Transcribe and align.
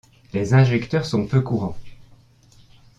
Les 0.33 0.55
injecteurs 0.55 1.05
sont 1.05 1.27
peu 1.27 1.41
courants. 1.41 1.77